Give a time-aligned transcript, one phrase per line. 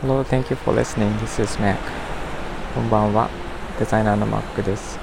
[0.00, 1.12] Hello, thank you for listening.
[1.18, 1.76] This is Mac.
[2.72, 3.28] こんばんは。
[3.80, 4.96] デザイナーの Mac です。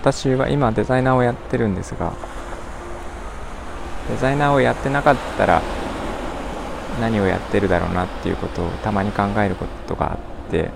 [0.00, 2.14] 私は今デザイナーをやってるんですが、
[4.08, 5.60] デザイナーをやってなかったら
[6.98, 10.18] 何をやってるだろうなっていうことをたまに考えることがあっ
[10.50, 10.70] て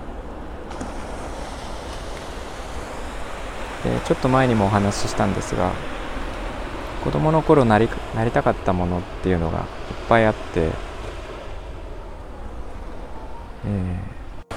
[3.83, 5.71] でちょっと前にもお話ししたんですが
[7.03, 9.65] 子供の頃なりなりたかったものっていうのがいっ
[10.07, 10.69] ぱいあって、
[13.65, 14.55] えー、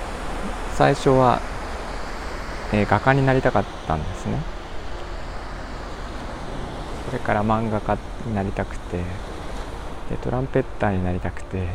[0.74, 1.40] 最初は、
[2.72, 4.38] えー、画家になりたかったんですね。
[7.06, 8.98] それから漫画家になりたくて
[10.10, 11.68] でトランペッターになりたくて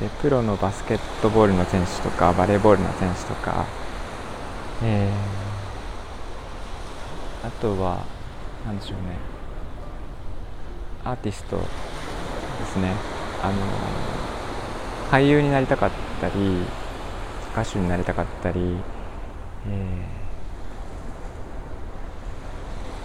[0.00, 3.66] でプロのバスケットボールの選手とかバレーボールの選手とか、
[4.82, 5.41] えー、
[7.44, 8.04] あとは
[8.66, 9.16] 何でしょうね。
[11.04, 11.64] アーティストで
[12.66, 12.92] すね。
[13.42, 13.54] あの
[15.10, 16.34] 俳優になりたかったり
[17.52, 18.60] 歌手になりたかったり、
[19.68, 20.06] え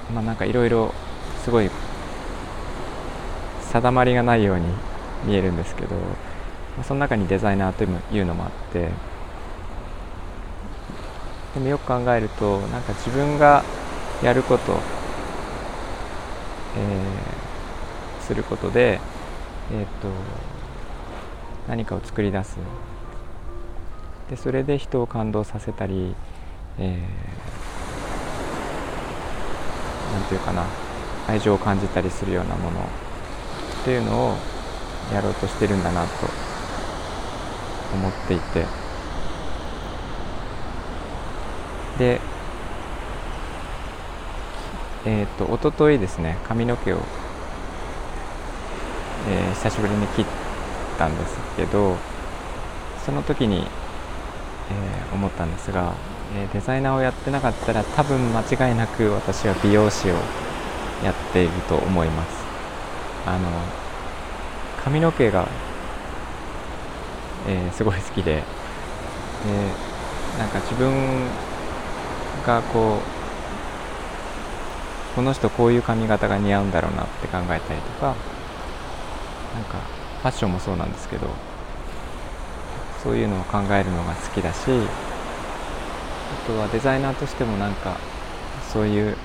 [0.09, 0.94] ー、まあなんかいろいろ
[1.44, 1.70] すごい
[3.61, 4.66] 定まりがないように
[5.26, 5.95] 見えるんですけど
[6.83, 8.89] その中にデザイナーというのもあって
[11.56, 13.64] でもよく考えるとなんか自分が
[14.23, 14.80] やること、
[16.76, 19.00] えー、することで、
[19.72, 20.08] えーと、
[21.68, 22.58] 何かを作り出す。
[24.30, 26.16] でそれで人を感動させたり、
[26.80, 30.66] えー、なんていうかな
[31.28, 32.84] 愛情を感じたりするようなものっ
[33.86, 34.36] ていうのを
[35.14, 36.10] やろうとしてるんだなと
[37.94, 38.66] 思っていて。
[41.98, 42.20] で
[45.08, 46.97] えっ、ー、と一昨日ですね髪の毛を、
[49.30, 50.25] えー、久しぶりに切っ
[50.97, 51.95] たんですけど
[53.05, 55.93] その時に、えー、思ったんですが、
[56.36, 60.14] えデザイナーをやってなかったら多分間違いなく私は美容師を
[61.05, 62.43] やっていると思います。
[63.26, 63.48] あの
[64.83, 65.48] 髪の毛が、
[67.48, 68.43] えー、すごい好きでで
[70.37, 71.27] なんか自分
[72.45, 73.17] がこう
[75.17, 78.16] この人こういう髪型が似合うんだろうなって考えたりとか
[79.55, 79.80] なんか
[80.22, 81.28] ファッションもそうなんですけど
[83.02, 84.72] そういうのを考えるのが好きだしあ
[86.45, 87.98] とはデザイナーとしてもなんか
[88.72, 89.17] そういう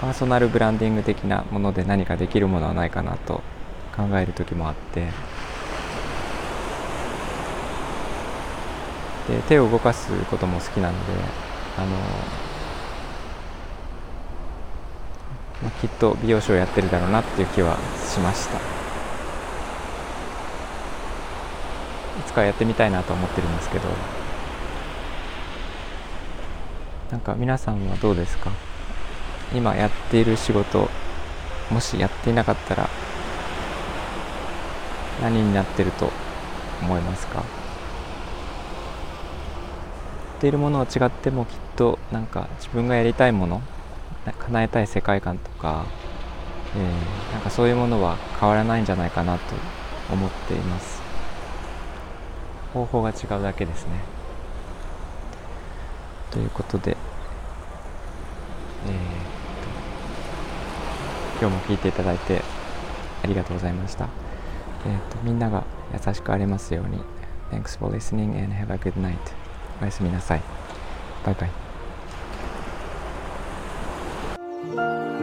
[0.00, 3.42] パーソナルブランディング的なもので何かできるものはないかなと
[3.96, 5.08] 考える時もあって。
[9.28, 11.12] で手を動かすことも好きなので
[11.78, 11.96] あの、
[15.64, 17.76] まあ、きっと美容師をやってるだろうなっていう気は
[18.06, 18.58] しました。
[18.58, 18.60] い
[22.26, 23.88] つかやってみたいなと思ってるんですけど。
[27.10, 28.50] なんか皆さんはどうですか？
[29.54, 30.88] 今やっている仕事
[31.70, 32.88] もしやっていなかったら
[35.22, 36.10] 何になってると
[36.82, 37.36] 思いますか？
[37.36, 37.42] や
[40.38, 43.62] っているものは違ってもきっとなんか自分がやりたいもの
[44.32, 45.84] 叶えたい世界観とか、
[46.76, 49.42] えー、なんかそういうものは変わらないんじゃないかなと
[50.12, 51.02] 思っています
[52.72, 53.92] 方法が違うだけですね
[56.30, 56.96] ということで
[58.86, 59.34] えー
[61.40, 62.42] 今日も聞いていただいて
[63.22, 64.08] ありがとうございました。
[64.86, 67.00] えーと、みんなが優しくありますように。
[67.50, 69.16] Thanks for listening and have a good night.
[69.82, 70.42] おやすみなさい。
[71.24, 71.63] バイバイ。
[74.76, 75.13] 啊。